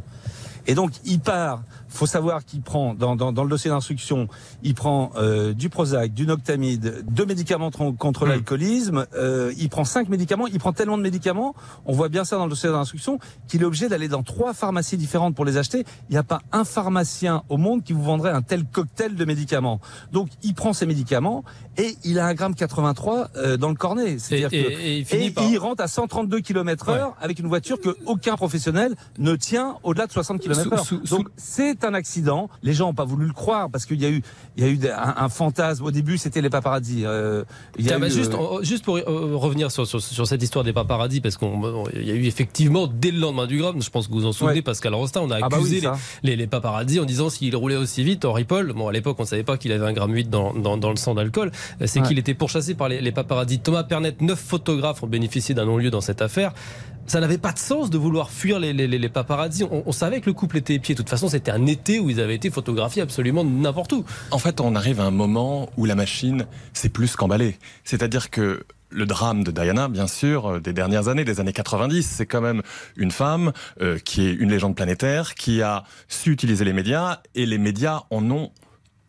Et 0.67 0.75
donc 0.75 0.91
il 1.05 1.19
part 1.19 1.63
faut 1.89 2.05
savoir 2.05 2.45
qu'il 2.45 2.61
prend, 2.61 2.93
dans, 2.93 3.15
dans, 3.15 3.31
dans, 3.31 3.43
le 3.43 3.49
dossier 3.49 3.69
d'instruction, 3.69 4.27
il 4.63 4.75
prend 4.75 5.11
euh, 5.15 5.53
du 5.53 5.69
Prozac, 5.69 6.13
du 6.13 6.25
Noctamide, 6.25 7.03
deux 7.09 7.25
médicaments 7.25 7.71
contre 7.71 8.25
hmm. 8.25 8.29
l'alcoolisme, 8.29 9.05
euh, 9.15 9.53
il 9.57 9.69
prend 9.69 9.83
cinq 9.83 10.09
médicaments, 10.09 10.47
il 10.47 10.59
prend 10.59 10.73
tellement 10.73 10.97
de 10.97 11.03
médicaments, 11.03 11.55
on 11.85 11.93
voit 11.93 12.09
bien 12.09 12.23
ça 12.23 12.37
dans 12.37 12.45
le 12.45 12.49
dossier 12.49 12.69
d'instruction, 12.69 13.19
qu'il 13.47 13.61
est 13.61 13.65
obligé 13.65 13.89
d'aller 13.89 14.07
dans 14.07 14.23
trois 14.23 14.53
pharmacies 14.53 14.97
différentes 14.97 15.35
pour 15.35 15.45
les 15.45 15.57
acheter. 15.57 15.85
Il 16.09 16.13
n'y 16.13 16.17
a 16.17 16.23
pas 16.23 16.41
un 16.51 16.63
pharmacien 16.63 17.43
au 17.49 17.57
monde 17.57 17.83
qui 17.83 17.93
vous 17.93 18.03
vendrait 18.03 18.31
un 18.31 18.41
tel 18.41 18.65
cocktail 18.65 19.15
de 19.15 19.25
médicaments. 19.25 19.79
Donc 20.11 20.29
il 20.43 20.53
prend 20.53 20.73
ces 20.73 20.85
médicaments 20.85 21.43
et 21.77 21.95
il 22.03 22.19
a 22.19 22.25
un 22.25 22.33
gramme 22.33 22.55
83 22.55 23.29
euh, 23.35 23.57
dans 23.57 23.69
le 23.69 23.75
cornet. 23.75 24.19
C'est-à-dire 24.19 24.49
et, 24.51 25.03
que, 25.03 25.15
et, 25.15 25.33
il, 25.49 25.57
rentre 25.57 25.83
à 25.83 25.87
132 25.87 26.39
km 26.41 26.89
heure 26.89 27.15
avec 27.21 27.39
une 27.39 27.47
voiture 27.47 27.79
que 27.79 27.95
aucun 28.05 28.35
professionnel 28.35 28.95
ne 29.17 29.35
tient 29.35 29.77
au-delà 29.83 30.07
de 30.07 30.11
60 30.11 30.41
km 30.41 30.73
heure. 30.73 31.01
Donc 31.09 31.29
c'est 31.37 31.78
un 31.83 31.93
accident. 31.93 32.49
Les 32.63 32.73
gens 32.73 32.87
n'ont 32.87 32.93
pas 32.93 33.05
voulu 33.05 33.27
le 33.27 33.33
croire 33.33 33.69
parce 33.69 33.85
qu'il 33.85 34.01
y 34.01 34.05
a 34.05 34.09
eu, 34.09 34.21
il 34.57 34.63
y 34.63 34.67
a 34.67 34.69
eu 34.69 34.79
un, 34.95 35.29
fantasme. 35.29 35.85
Au 35.85 35.91
début, 35.91 36.17
c'était 36.17 36.41
les. 36.41 36.49
Euh, 37.05 37.43
il 37.77 37.87
bah, 37.87 38.09
juste, 38.09 38.33
euh, 38.33 38.63
juste 38.63 38.83
pour 38.83 38.97
euh, 38.97 39.35
revenir 39.35 39.71
sur, 39.71 39.87
sur, 39.87 40.27
cette 40.27 40.43
histoire 40.43 40.63
des 40.65 40.73
paparazzis, 40.73 41.21
parce 41.21 41.37
qu'il 41.37 41.49
y 42.01 42.11
a 42.11 42.13
eu 42.13 42.25
effectivement 42.25 42.87
dès 42.87 43.11
le 43.11 43.19
lendemain 43.19 43.47
du 43.47 43.59
drame, 43.59 43.81
je 43.81 43.89
pense 43.89 44.07
que 44.07 44.13
vous 44.13 44.19
vous 44.19 44.25
en 44.25 44.31
souvenez, 44.31 44.61
Pascal 44.61 44.93
Rostin, 44.93 45.21
on 45.21 45.31
a 45.31 45.37
ah 45.37 45.49
bah 45.49 45.57
accusé 45.57 45.81
les, 46.23 46.35
les, 46.35 46.47
paparazzis 46.47 46.99
en 46.99 47.05
disant 47.05 47.29
s'il 47.29 47.55
roulait 47.55 47.75
aussi 47.75 48.03
vite, 48.03 48.25
Henri 48.25 48.43
Paul, 48.43 48.73
bon 48.73 48.87
à 48.87 48.91
l'époque 48.91 49.17
on 49.19 49.25
savait 49.25 49.43
pas 49.43 49.57
qu'il 49.57 49.71
avait 49.71 49.85
un 49.85 49.93
gramme 49.93 50.13
8 50.13 50.29
dans, 50.29 50.53
dans, 50.53 50.77
dans 50.77 50.89
le 50.89 50.95
sang 50.95 51.15
d'alcool, 51.15 51.51
c'est 51.85 52.01
qu'il 52.01 52.19
était 52.19 52.33
pourchassé 52.33 52.75
par 52.75 52.89
les, 52.89 53.01
les 53.01 53.11
paparazzis. 53.11 53.59
Thomas 53.59 53.83
Pernet, 53.83 54.15
neuf 54.19 54.39
photographes 54.39 55.03
ont 55.03 55.07
bénéficié 55.07 55.55
d'un 55.55 55.65
non-lieu 55.65 55.89
dans 55.89 56.01
cette 56.01 56.21
affaire 56.21 56.53
ça 57.09 57.19
n'avait 57.19 57.39
pas 57.39 57.51
de 57.51 57.59
sens 57.59 57.89
de 57.89 57.97
vouloir 57.97 58.29
fuir 58.29 58.59
les, 58.59 58.73
les, 58.73 59.09
paparazzis. 59.09 59.63
On, 59.63 59.91
savait 59.91 60.21
que 60.21 60.27
le 60.27 60.33
couple 60.33 60.57
était 60.57 60.75
épié. 60.75 60.93
De 60.93 60.97
toute 60.97 61.09
façon, 61.09 61.27
c'était 61.27 61.51
un 61.51 61.65
été 61.65 61.99
où 61.99 62.09
ils 62.09 62.19
avaient 62.19 62.35
été 62.35 62.51
photographiés 62.51 63.01
absolument 63.01 63.43
n'importe 63.43 63.93
où. 63.93 64.05
En 64.31 64.37
fait, 64.37 64.61
on 64.61 64.75
arrive 64.75 64.99
à 64.99 65.05
un 65.05 65.11
moment 65.11 65.69
où 65.75 65.85
la 65.85 65.95
machine, 65.95 66.45
c'est 66.73 66.89
plus 66.89 67.15
qu'emballé. 67.15 67.57
C'est-à-dire 67.83 68.29
que 68.29 68.63
le 68.91 69.05
drame 69.05 69.43
de 69.43 69.51
Diana, 69.51 69.87
bien 69.87 70.07
sûr, 70.07 70.47
euh, 70.47 70.59
des 70.59 70.73
dernières 70.73 71.07
années, 71.07 71.25
des 71.25 71.39
années 71.39 71.53
90, 71.53 72.03
c'est 72.03 72.25
quand 72.25 72.41
même 72.41 72.61
une 72.95 73.11
femme 73.11 73.53
euh, 73.81 73.97
qui 73.99 74.27
est 74.27 74.33
une 74.33 74.49
légende 74.49 74.75
planétaire, 74.75 75.35
qui 75.35 75.61
a 75.61 75.83
su 76.07 76.31
utiliser 76.31 76.65
les 76.65 76.73
médias, 76.73 77.21
et 77.35 77.45
les 77.45 77.57
médias 77.57 78.03
en 78.09 78.29
ont 78.31 78.51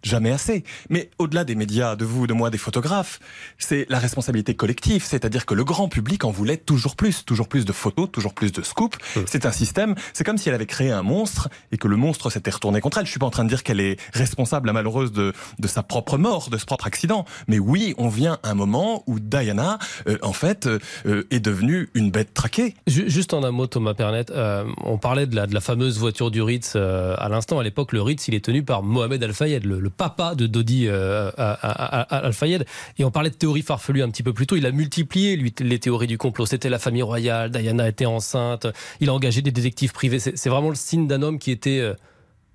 jamais 0.02 0.30
assez. 0.30 0.64
Mais 0.88 1.10
au-delà 1.18 1.44
des 1.44 1.54
médias, 1.54 1.96
de 1.96 2.04
vous, 2.04 2.26
de 2.26 2.32
moi, 2.32 2.50
des 2.50 2.58
photographes, 2.58 3.20
c'est 3.58 3.86
la 3.88 3.98
responsabilité 3.98 4.54
collective. 4.54 5.04
C'est-à-dire 5.04 5.46
que 5.46 5.54
le 5.54 5.64
grand 5.64 5.88
public 5.88 6.24
en 6.24 6.30
voulait 6.30 6.56
toujours 6.56 6.96
plus, 6.96 7.24
toujours 7.24 7.48
plus 7.48 7.64
de 7.64 7.72
photos, 7.72 8.10
toujours 8.10 8.34
plus 8.34 8.52
de 8.52 8.62
scoops. 8.62 8.98
Mmh. 9.16 9.20
C'est 9.26 9.46
un 9.46 9.52
système. 9.52 9.94
C'est 10.12 10.24
comme 10.24 10.38
si 10.38 10.48
elle 10.48 10.54
avait 10.54 10.66
créé 10.66 10.90
un 10.90 11.02
monstre 11.02 11.48
et 11.72 11.78
que 11.78 11.88
le 11.88 11.96
monstre 11.96 12.30
s'était 12.30 12.50
retourné 12.50 12.80
contre 12.80 12.98
elle. 12.98 13.06
Je 13.06 13.10
suis 13.10 13.20
pas 13.20 13.26
en 13.26 13.30
train 13.30 13.44
de 13.44 13.48
dire 13.48 13.62
qu'elle 13.62 13.80
est 13.80 13.98
responsable, 14.12 14.66
la 14.66 14.72
malheureuse, 14.72 15.12
de, 15.12 15.32
de 15.58 15.68
sa 15.68 15.82
propre 15.82 16.18
mort, 16.18 16.50
de 16.50 16.58
ce 16.58 16.64
propre 16.64 16.86
accident. 16.86 17.24
Mais 17.48 17.58
oui, 17.58 17.94
on 17.98 18.08
vient 18.08 18.38
à 18.42 18.50
un 18.50 18.54
moment 18.54 19.02
où 19.06 19.20
Diana, 19.20 19.78
euh, 20.08 20.18
en 20.22 20.32
fait, 20.32 20.66
euh, 20.66 21.26
est 21.30 21.40
devenue 21.40 21.90
une 21.94 22.10
bête 22.10 22.34
traquée. 22.34 22.74
Juste 22.86 23.34
en 23.34 23.42
un 23.44 23.50
mot, 23.50 23.66
Thomas 23.66 23.94
Pernet, 23.94 24.26
euh, 24.30 24.64
on 24.84 24.98
parlait 24.98 25.26
de 25.26 25.36
la, 25.36 25.46
de 25.46 25.54
la 25.54 25.60
fameuse 25.60 25.98
voiture 25.98 26.30
du 26.30 26.42
Ritz 26.42 26.76
à 26.76 27.28
l'instant. 27.28 27.58
À 27.58 27.62
l'époque, 27.62 27.92
le 27.92 28.02
Ritz, 28.02 28.28
il 28.28 28.34
est 28.34 28.44
tenu 28.44 28.62
par 28.62 28.82
Mohamed 28.82 29.22
Al-Fayed, 29.22 29.64
le 29.64 29.89
papa 29.90 30.34
de 30.34 30.46
Dodi 30.46 30.86
euh, 30.88 31.30
Al-Fayed. 31.36 32.64
Et 32.98 33.04
on 33.04 33.10
parlait 33.10 33.30
de 33.30 33.34
théories 33.34 33.62
farfelues 33.62 34.02
un 34.02 34.10
petit 34.10 34.22
peu 34.22 34.32
plus 34.32 34.46
tôt. 34.46 34.56
Il 34.56 34.66
a 34.66 34.72
multiplié, 34.72 35.36
les 35.58 35.78
théories 35.78 36.06
du 36.06 36.18
complot. 36.18 36.46
C'était 36.46 36.68
la 36.70 36.78
famille 36.78 37.02
royale, 37.02 37.50
Diana 37.50 37.88
était 37.88 38.06
enceinte, 38.06 38.66
il 39.00 39.08
a 39.08 39.14
engagé 39.14 39.42
des 39.42 39.52
détectives 39.52 39.92
privés. 39.92 40.18
C'est 40.18 40.48
vraiment 40.48 40.70
le 40.70 40.74
signe 40.74 41.06
d'un 41.06 41.22
homme 41.22 41.38
qui 41.38 41.50
était 41.50 41.80
euh, 41.80 41.94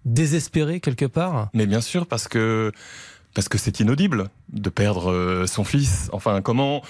désespéré 0.06 0.80
quelque 0.80 1.06
part. 1.06 1.50
Mais 1.54 1.66
bien 1.66 1.82
sûr, 1.82 2.06
parce 2.06 2.28
que 2.28 2.72
parce 3.34 3.50
que 3.50 3.58
c'est 3.58 3.82
inaudible 3.82 4.30
de 4.54 4.70
perdre 4.70 5.12
euh, 5.12 5.46
son 5.46 5.66
fils. 5.66 6.10
Enfin, 6.14 6.42
comment 6.42 6.82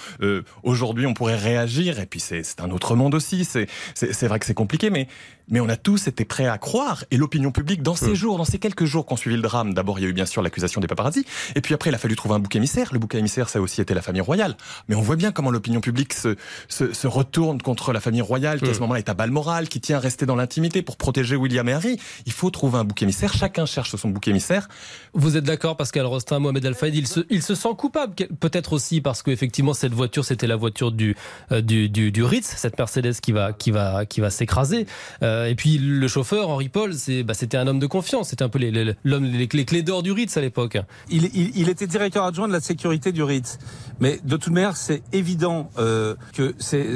aujourd'hui 0.62 1.04
on 1.04 1.12
pourrait 1.12 1.36
réagir? 1.36 1.98
Et 1.98 2.06
puis 2.06 2.20
c'est 2.20 2.60
un 2.60 2.70
autre 2.70 2.94
monde 2.94 3.14
aussi. 3.14 3.44
C'est 3.44 4.26
vrai 4.26 4.38
que 4.38 4.46
c'est 4.46 4.54
compliqué, 4.54 4.90
mais 4.90 5.08
mais 5.48 5.60
on 5.60 5.68
a 5.68 5.76
tous 5.76 6.08
été 6.08 6.24
prêts 6.24 6.46
à 6.46 6.58
croire, 6.58 7.04
et 7.10 7.16
l'opinion 7.16 7.52
publique, 7.52 7.82
dans 7.82 7.94
ces 7.94 8.12
hmm. 8.12 8.14
jours, 8.14 8.38
dans 8.38 8.44
ces 8.44 8.58
quelques 8.58 8.84
jours 8.84 9.06
qu'on 9.06 9.16
suivi 9.16 9.36
le 9.36 9.42
drame, 9.42 9.74
d'abord 9.74 9.98
il 9.98 10.02
y 10.02 10.06
a 10.06 10.08
eu 10.08 10.12
bien 10.12 10.26
sûr 10.26 10.42
l'accusation 10.42 10.80
des 10.80 10.86
paparazzi, 10.86 11.24
et 11.54 11.60
puis 11.60 11.74
après 11.74 11.90
il 11.90 11.94
a 11.94 11.98
fallu 11.98 12.16
trouver 12.16 12.34
un 12.34 12.38
bouc 12.38 12.54
émissaire. 12.56 12.90
Le 12.92 12.98
bouc 12.98 13.14
émissaire, 13.14 13.48
ça 13.48 13.58
a 13.58 13.62
aussi 13.62 13.80
été 13.80 13.94
la 13.94 14.02
famille 14.02 14.20
royale. 14.20 14.56
Mais 14.88 14.94
on 14.94 15.02
voit 15.02 15.16
bien 15.16 15.32
comment 15.32 15.50
l'opinion 15.50 15.80
publique 15.80 16.14
se, 16.14 16.36
se, 16.68 16.92
se, 16.92 17.06
retourne 17.06 17.62
contre 17.62 17.92
la 17.92 18.00
famille 18.00 18.22
royale, 18.22 18.60
qui 18.60 18.68
à 18.68 18.74
ce 18.74 18.78
hmm. 18.78 18.82
moment-là 18.82 18.98
est 19.00 19.08
à 19.08 19.14
balle 19.14 19.30
morale, 19.30 19.68
qui 19.68 19.80
tient 19.80 19.98
à 19.98 20.00
rester 20.00 20.26
dans 20.26 20.36
l'intimité 20.36 20.82
pour 20.82 20.96
protéger 20.96 21.36
William 21.36 21.68
et 21.68 21.72
Harry. 21.72 22.00
Il 22.26 22.32
faut 22.32 22.50
trouver 22.50 22.78
un 22.78 22.84
bouc 22.84 23.02
émissaire, 23.02 23.32
chacun 23.32 23.66
cherche 23.66 23.94
son 23.94 24.08
bouc 24.08 24.26
émissaire. 24.28 24.68
Vous 25.14 25.36
êtes 25.36 25.44
d'accord, 25.44 25.76
Pascal 25.76 26.06
Rostin, 26.06 26.40
Mohamed 26.40 26.66
Al-Fayed, 26.66 26.94
il 26.94 27.06
se, 27.06 27.20
il 27.30 27.42
se 27.42 27.54
sent 27.54 27.68
coupable, 27.78 28.14
peut-être 28.40 28.72
aussi 28.72 29.00
parce 29.00 29.22
qu'effectivement 29.22 29.74
cette 29.74 29.94
voiture, 29.94 30.24
c'était 30.24 30.46
la 30.46 30.56
voiture 30.56 30.92
du, 30.92 31.16
euh, 31.52 31.60
du, 31.60 31.88
du, 31.88 32.10
du, 32.10 32.24
Ritz, 32.24 32.54
cette 32.56 32.78
Mercedes 32.78 33.20
qui 33.20 33.32
va, 33.32 33.52
qui 33.52 33.70
va, 33.70 34.06
qui 34.06 34.20
va 34.20 34.30
s'écraser. 34.30 34.86
Euh, 35.22 35.35
et 35.44 35.54
puis 35.54 35.78
le 35.78 36.08
chauffeur, 36.08 36.48
Henri 36.48 36.68
Paul, 36.68 36.92
bah, 37.24 37.34
c'était 37.34 37.56
un 37.56 37.66
homme 37.66 37.78
de 37.78 37.86
confiance. 37.86 38.28
C'était 38.30 38.42
un 38.42 38.48
peu 38.48 38.58
les, 38.58 38.70
les, 38.70 39.64
clés 39.64 39.82
d'or 39.82 40.02
du 40.02 40.12
Ritz 40.12 40.36
à 40.36 40.40
l'époque. 40.40 40.78
Il, 41.10 41.68
était 41.68 41.86
directeur 41.86 42.24
adjoint 42.24 42.48
de 42.48 42.52
la 42.52 42.60
sécurité 42.60 43.12
du 43.12 43.22
Ritz. 43.22 43.58
Mais 44.00 44.18
de 44.24 44.36
toute 44.36 44.52
manière, 44.52 44.76
c'est 44.76 45.02
évident 45.12 45.70
euh, 45.78 46.14
que 46.34 46.54
c'est, 46.58 46.94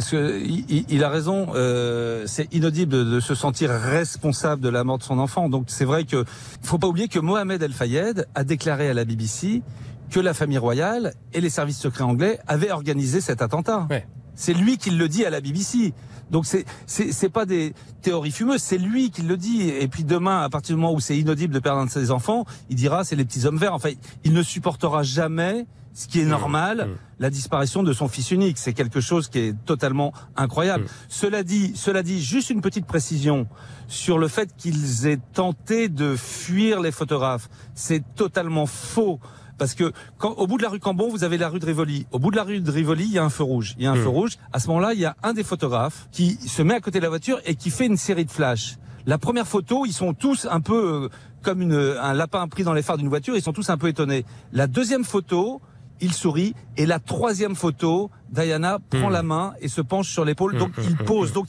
il, 0.88 1.04
a 1.04 1.08
raison. 1.08 1.48
Euh, 1.54 2.24
c'est 2.26 2.52
inaudible 2.54 2.92
de, 2.92 3.20
se 3.20 3.34
sentir 3.34 3.70
responsable 3.70 4.62
de 4.62 4.68
la 4.68 4.84
mort 4.84 4.98
de 4.98 5.02
son 5.02 5.18
enfant. 5.18 5.48
Donc 5.48 5.64
c'est 5.68 5.84
vrai 5.84 6.04
que 6.04 6.24
faut 6.62 6.78
pas 6.78 6.86
oublier 6.86 7.08
que 7.08 7.18
Mohamed 7.18 7.62
El 7.62 7.72
Fayed 7.72 8.26
a 8.34 8.44
déclaré 8.44 8.88
à 8.88 8.94
la 8.94 9.04
BBC 9.04 9.62
que 10.10 10.20
la 10.20 10.34
famille 10.34 10.58
royale 10.58 11.14
et 11.32 11.40
les 11.40 11.50
services 11.50 11.78
secrets 11.78 12.04
anglais 12.04 12.40
avaient 12.48 12.72
organisé 12.72 13.20
cet 13.20 13.42
attentat. 13.42 13.86
C'est 14.34 14.54
lui 14.54 14.76
qui 14.76 14.90
le 14.90 15.08
dit 15.08 15.24
à 15.24 15.30
la 15.30 15.40
BBC. 15.40 15.92
Donc 16.30 16.46
c'est 16.46 16.64
c'est 16.86 17.28
pas 17.28 17.46
des 17.46 17.74
théories 18.02 18.30
fumeuses, 18.30 18.62
c'est 18.62 18.78
lui 18.78 19.10
qui 19.10 19.22
le 19.22 19.36
dit. 19.36 19.68
Et 19.68 19.88
puis 19.88 20.04
demain, 20.04 20.42
à 20.42 20.48
partir 20.48 20.76
du 20.76 20.80
moment 20.80 20.94
où 20.94 21.00
c'est 21.00 21.18
inaudible 21.18 21.52
de 21.52 21.58
perdre 21.58 21.80
un 21.80 21.86
de 21.86 21.90
ses 21.90 22.10
enfants, 22.10 22.44
il 22.68 22.76
dira 22.76 23.04
c'est 23.04 23.16
les 23.16 23.24
petits 23.24 23.46
hommes 23.46 23.58
verts. 23.58 23.74
Enfin, 23.74 23.90
il 24.24 24.32
ne 24.32 24.42
supportera 24.42 25.02
jamais 25.02 25.66
ce 25.92 26.06
qui 26.06 26.20
est 26.20 26.24
mmh. 26.24 26.28
normal, 26.28 26.86
mmh. 26.86 26.96
la 27.18 27.30
disparition 27.30 27.82
de 27.82 27.92
son 27.92 28.08
fils 28.08 28.30
unique. 28.30 28.58
C'est 28.58 28.72
quelque 28.72 29.00
chose 29.00 29.28
qui 29.28 29.38
est 29.38 29.64
totalement 29.64 30.12
incroyable. 30.36 30.84
Mmh. 30.84 30.88
Cela 31.08 31.42
dit, 31.42 31.72
cela 31.74 32.02
dit, 32.02 32.22
juste 32.22 32.50
une 32.50 32.60
petite 32.60 32.86
précision 32.86 33.46
sur 33.88 34.18
le 34.18 34.28
fait 34.28 34.54
qu'ils 34.56 35.06
aient 35.06 35.20
tenté 35.32 35.88
de 35.88 36.14
fuir 36.16 36.80
les 36.80 36.92
photographes. 36.92 37.48
C'est 37.74 38.02
totalement 38.14 38.66
faux. 38.66 39.18
Parce 39.60 39.74
que 39.74 39.92
quand, 40.16 40.30
au 40.38 40.46
bout 40.46 40.56
de 40.56 40.62
la 40.62 40.70
rue 40.70 40.80
Cambon, 40.80 41.10
vous 41.10 41.22
avez 41.22 41.36
la 41.36 41.50
rue 41.50 41.58
de 41.58 41.66
Rivoli. 41.66 42.06
Au 42.12 42.18
bout 42.18 42.30
de 42.30 42.36
la 42.36 42.44
rue 42.44 42.60
de 42.60 42.70
Rivoli, 42.70 43.04
il 43.04 43.12
y 43.12 43.18
a 43.18 43.24
un 43.24 43.28
feu 43.28 43.44
rouge. 43.44 43.74
Il 43.76 43.84
y 43.84 43.86
a 43.86 43.92
un 43.92 43.94
feu 43.94 44.06
hmm. 44.06 44.08
rouge. 44.08 44.38
À 44.54 44.58
ce 44.58 44.68
moment-là, 44.68 44.94
il 44.94 45.00
y 45.00 45.04
a 45.04 45.16
un 45.22 45.34
des 45.34 45.42
photographes 45.42 46.08
qui 46.12 46.36
se 46.36 46.62
met 46.62 46.72
à 46.72 46.80
côté 46.80 46.98
de 46.98 47.02
la 47.02 47.10
voiture 47.10 47.38
et 47.44 47.56
qui 47.56 47.68
fait 47.68 47.84
une 47.84 47.98
série 47.98 48.24
de 48.24 48.30
flashs. 48.30 48.78
La 49.04 49.18
première 49.18 49.46
photo, 49.46 49.84
ils 49.84 49.92
sont 49.92 50.14
tous 50.14 50.48
un 50.50 50.62
peu 50.62 51.04
euh, 51.04 51.08
comme 51.42 51.60
une, 51.60 51.74
un 51.74 52.14
lapin 52.14 52.48
pris 52.48 52.64
dans 52.64 52.72
les 52.72 52.80
phares 52.80 52.96
d'une 52.96 53.10
voiture. 53.10 53.36
Ils 53.36 53.42
sont 53.42 53.52
tous 53.52 53.68
un 53.68 53.76
peu 53.76 53.88
étonnés. 53.88 54.24
La 54.50 54.66
deuxième 54.66 55.04
photo, 55.04 55.60
il 56.00 56.14
sourit. 56.14 56.54
Et 56.78 56.86
la 56.86 56.98
troisième 56.98 57.54
photo, 57.54 58.10
Diana 58.30 58.78
prend 58.90 59.10
hmm. 59.10 59.12
la 59.12 59.22
main 59.22 59.52
et 59.60 59.68
se 59.68 59.80
penche 59.80 60.08
sur 60.08 60.24
l'épaule. 60.24 60.56
Donc 60.56 60.76
hmm, 60.76 60.82
il 60.84 60.94
hmm, 60.94 61.04
pose. 61.04 61.32
Donc 61.32 61.48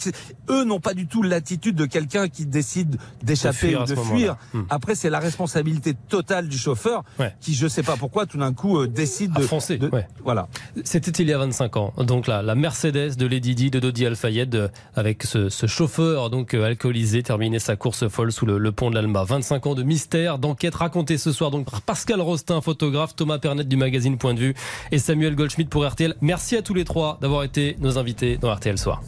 eux 0.50 0.64
n'ont 0.64 0.80
pas 0.80 0.94
du 0.94 1.08
tout 1.08 1.22
l'attitude 1.24 1.76
de 1.76 1.86
quelqu'un 1.86 2.28
qui 2.28 2.46
décide 2.46 2.98
d'échapper 3.24 3.76
ou 3.76 3.84
de 3.86 3.96
fuir. 3.96 4.38
Après, 4.70 4.96
c'est 4.96 5.10
la 5.10 5.20
responsabilité 5.20 5.94
totale 6.10 6.48
du 6.48 6.58
chauffeur 6.58 7.04
qui, 7.40 7.54
je 7.54 7.68
sais 7.68 7.84
pas 7.84 7.98
pourquoi, 7.98 8.26
tout 8.26 8.38
d'un 8.38 8.54
coup 8.54 8.80
euh, 8.80 8.88
décide 8.88 9.34
de 9.34 9.42
foncer. 9.42 9.80
Voilà. 10.24 10.48
C'était 10.84 11.12
il 11.24 11.30
y 11.30 11.34
a 11.34 11.38
25 11.38 11.78
ans. 11.78 11.94
Donc 11.98 12.28
là, 12.28 12.42
la 12.42 12.56
Mercedes 12.56 13.16
de 13.16 13.26
Lady 13.26 13.56
Di 13.56 13.70
de 13.70 13.80
Dodi 13.80 14.06
Al-Fayed 14.06 14.56
euh, 14.56 14.68
avec 14.96 15.24
ce, 15.24 15.50
chauffeur 15.68 16.30
donc 16.30 16.54
euh, 16.54 16.66
alcoolisé 16.66 17.24
terminé 17.24 17.60
sa 17.60 17.76
course 17.76 18.08
folle 18.08 18.32
sous 18.32 18.46
le, 18.46 18.72
pont 18.72 18.90
de 18.90 18.96
l'Alma. 18.96 19.24
25 19.24 19.68
ans 19.68 19.76
de 19.76 19.84
mystère, 19.84 20.40
d'enquête 20.40 20.76
racontée 20.76 21.18
ce 21.18 21.32
soir 21.32 21.52
donc 21.52 21.70
par 21.70 21.82
Pascal 21.82 22.22
Rostin, 22.22 22.62
photographe, 22.62 23.16
Thomas 23.16 23.40
Pernet 23.40 23.64
du 23.64 23.78
magazine 23.78 24.18
Point 24.18 24.34
de 24.34 24.40
Vue 24.40 24.56
et 24.92 24.98
Samuel 24.98 25.36
Goldschmidt 25.36 25.70
pour 25.70 25.88
RTL. 25.88 26.16
Merci 26.22 26.56
à 26.56 26.62
tous 26.72 26.76
les 26.76 26.86
trois 26.86 27.18
d'avoir 27.20 27.44
été 27.44 27.76
nos 27.82 27.98
invités 27.98 28.38
dans 28.38 28.56
RTL 28.56 28.78
Soir. 28.78 29.02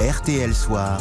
RTL 0.00 0.54
Soir. 0.54 0.96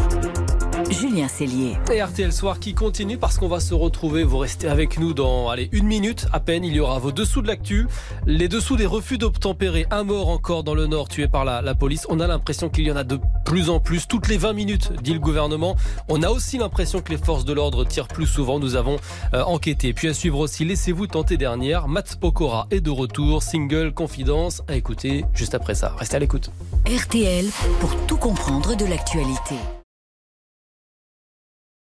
Julien 0.89 1.27
Cellier. 1.27 1.77
Et 1.91 2.01
RTL 2.01 2.31
Soir 2.31 2.59
qui 2.59 2.73
continue 2.73 3.17
parce 3.17 3.37
qu'on 3.37 3.47
va 3.47 3.59
se 3.59 3.73
retrouver. 3.73 4.23
Vous 4.23 4.37
restez 4.37 4.67
avec 4.67 4.99
nous 4.99 5.13
dans 5.13 5.49
allez, 5.49 5.69
une 5.71 5.85
minute 5.85 6.27
à 6.31 6.39
peine. 6.39 6.63
Il 6.63 6.73
y 6.73 6.79
aura 6.79 6.99
vos 6.99 7.11
dessous 7.11 7.41
de 7.41 7.47
l'actu. 7.47 7.87
Les 8.25 8.47
dessous 8.47 8.75
des 8.75 8.85
refus 8.85 9.17
d'obtempérer. 9.17 9.85
Un 9.91 10.03
mort 10.03 10.29
encore 10.29 10.63
dans 10.63 10.75
le 10.75 10.87
Nord 10.87 11.07
tué 11.07 11.27
par 11.27 11.45
la, 11.45 11.61
la 11.61 11.75
police. 11.75 12.05
On 12.09 12.19
a 12.19 12.27
l'impression 12.27 12.69
qu'il 12.69 12.85
y 12.85 12.91
en 12.91 12.95
a 12.95 13.03
de 13.03 13.19
plus 13.45 13.69
en 13.69 13.79
plus. 13.79 14.07
Toutes 14.07 14.27
les 14.27 14.37
20 14.37 14.53
minutes, 14.53 14.91
dit 15.01 15.13
le 15.13 15.19
gouvernement. 15.19 15.75
On 16.07 16.23
a 16.23 16.29
aussi 16.29 16.57
l'impression 16.57 17.01
que 17.01 17.11
les 17.11 17.17
forces 17.17 17.45
de 17.45 17.53
l'ordre 17.53 17.85
tirent 17.85 18.07
plus 18.07 18.27
souvent. 18.27 18.59
Nous 18.59 18.75
avons 18.75 18.97
euh, 19.33 19.43
enquêté. 19.43 19.93
Puis 19.93 20.07
à 20.07 20.13
suivre 20.13 20.39
aussi, 20.39 20.65
laissez-vous 20.65 21.07
tenter 21.07 21.37
dernière. 21.37 21.87
Matt 21.87 22.17
Pokora 22.17 22.67
est 22.71 22.81
de 22.81 22.91
retour. 22.91 23.43
Single, 23.43 23.93
confidence. 23.93 24.61
À 24.67 24.75
écouter 24.75 25.25
juste 25.33 25.55
après 25.55 25.75
ça. 25.75 25.95
Restez 25.97 26.17
à 26.17 26.19
l'écoute. 26.19 26.51
RTL 26.85 27.45
pour 27.79 27.95
tout 28.07 28.17
comprendre 28.17 28.75
de 28.75 28.85
l'actualité. 28.85 29.55